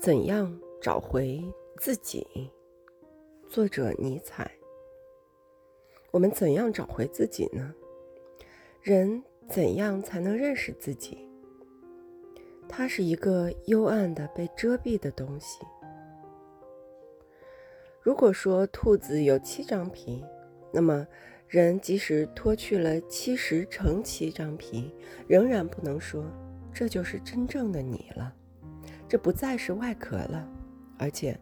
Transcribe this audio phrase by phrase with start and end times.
[0.00, 1.42] 怎样找回
[1.76, 2.26] 自己？
[3.48, 4.50] 作者尼采。
[6.10, 7.74] 我们怎样找回自己呢？
[8.82, 11.28] 人怎样才能认识自己？
[12.68, 15.58] 它是一个幽暗的、被遮蔽的东西。
[18.00, 20.24] 如果说兔子有七张皮，
[20.72, 21.06] 那么
[21.46, 24.94] 人即使脱去了七十乘七张皮，
[25.26, 26.24] 仍然不能说
[26.72, 28.34] 这就是真正的你了。
[29.10, 30.48] 这不再是外壳了，
[30.96, 31.36] 而且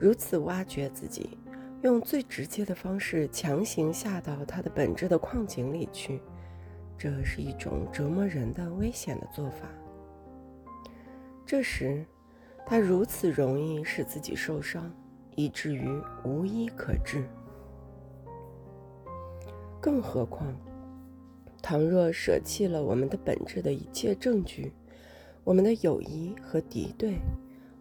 [0.00, 1.38] 如此挖掘自己，
[1.82, 6.20] 用最直接的方式强行下到它的本质的矿井里去，
[6.98, 9.68] 这是一种折磨人的危险的做法。
[11.46, 12.04] 这时，
[12.66, 14.92] 他如此容易使自己受伤，
[15.36, 15.88] 以至于
[16.24, 17.22] 无医可治。
[19.80, 20.52] 更何况，
[21.62, 24.72] 倘若舍弃了我们的本质的一切证据，
[25.44, 27.18] 我们的友谊和敌对，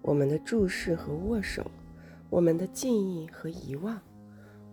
[0.01, 1.65] 我们的注视和握手，
[2.29, 3.97] 我们的记忆和遗忘，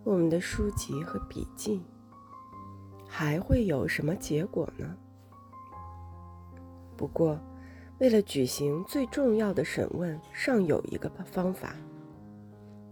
[0.02, 1.80] 我们的书籍和笔记，
[3.06, 4.96] 还会有什么结果呢？
[6.96, 7.38] 不过，
[8.00, 11.76] 为了举行最重要的审问，尚有一个方法。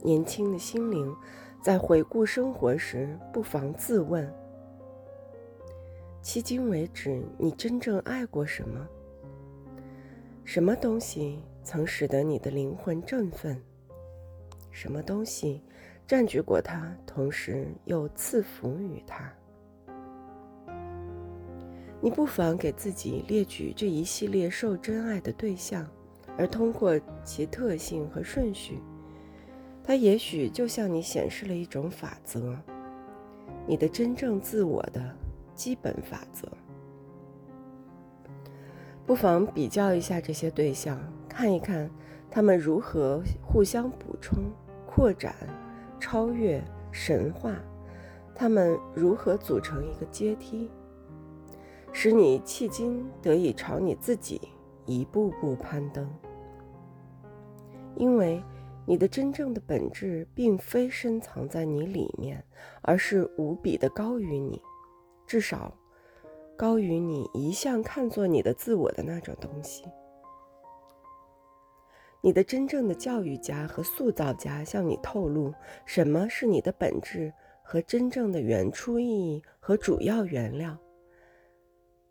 [0.05, 1.12] 年轻的心灵
[1.61, 4.33] 在回顾生活时，不妨自问：
[6.23, 8.86] 迄今为止，你真正爱过什么？
[10.51, 13.63] 什么东西曾使得你的灵魂振奋？
[14.71, 15.63] 什么东西
[16.07, 19.31] 占据过它，同时又赐福于它？
[22.01, 25.87] 你不妨给自己列举这一系列受真爱的对象，
[26.39, 28.79] 而通过其特性和顺序，
[29.85, 32.59] 它也许就向你显示了一种法则——
[33.69, 35.15] 你的真正自我的
[35.55, 36.49] 基本法则。
[39.09, 41.91] 不妨比较一下这些对象，看一看
[42.31, 44.37] 他们如何互相补充、
[44.84, 45.34] 扩展、
[45.98, 47.55] 超越、神话，
[48.34, 50.70] 他们如何组成一个阶梯，
[51.91, 54.42] 使你迄今得以朝你自己
[54.85, 56.07] 一步步攀登。
[57.96, 58.45] 因为
[58.85, 62.45] 你的真正的本质并非深藏在你里面，
[62.83, 64.61] 而是无比的高于你，
[65.27, 65.73] 至少。
[66.58, 69.85] 高于你一向看作你的自我的那种东西。
[72.20, 75.55] 你的真正的教育家和塑造家向你透露
[75.86, 77.33] 什么是你的本质
[77.63, 80.77] 和真正的原初意义和主要原料。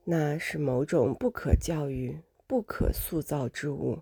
[0.06, 4.00] 那是某种不可教育、不可塑造之物，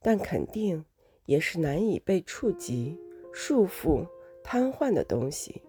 [0.00, 0.84] 但肯定
[1.24, 2.96] 也是难以被触及、
[3.32, 4.06] 束缚、
[4.44, 5.60] 瘫痪的东西。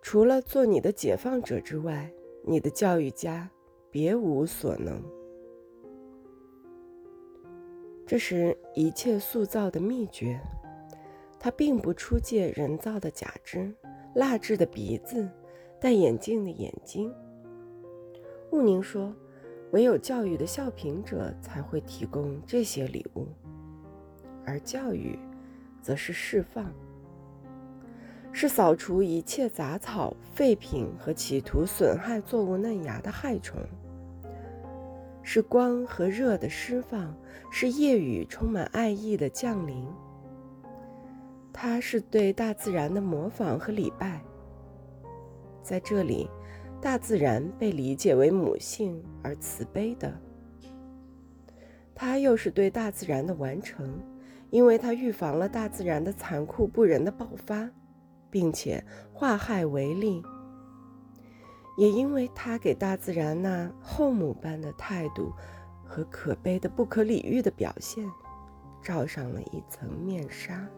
[0.00, 2.10] 除了做你的解放者之外，
[2.44, 3.50] 你的教育家
[3.90, 5.02] 别无所能。
[8.06, 10.40] 这是一切塑造的秘诀。
[11.40, 13.72] 它并不出借人造的假肢、
[14.16, 15.28] 蜡制的鼻子、
[15.80, 17.14] 戴眼镜的眼睛。
[18.50, 19.14] 穆宁说
[19.70, 23.28] ：“唯有教育的效品者才会提供这些礼物，
[24.44, 25.16] 而教育，
[25.80, 26.72] 则是释放。”
[28.32, 33.60] 是扫除一切杂草、废品和企图损害作物嫩芽的害虫，
[35.22, 37.12] 是光和热的释放，
[37.50, 39.84] 是夜雨充满爱意的降临。
[41.52, 44.22] 它是对大自然的模仿和礼拜。
[45.60, 46.30] 在这里，
[46.80, 50.12] 大自然被理解为母性而慈悲的。
[51.92, 54.00] 它又是对大自然的完成，
[54.50, 57.68] 因为它预防了大自然的残酷不仁的爆发。
[58.30, 60.22] 并且化害为利，
[61.76, 65.32] 也因为他给大自然那后母般的态度
[65.84, 68.08] 和可悲的不可理喻的表现，
[68.82, 70.68] 罩上了一层面纱。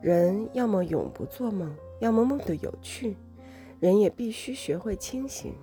[0.00, 3.14] 人要么永不做梦，要么梦的有趣；
[3.78, 5.54] 人也必须学会清醒，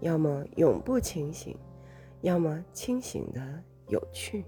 [0.00, 1.56] 要么永不清醒，
[2.20, 4.44] 要么清醒的有趣。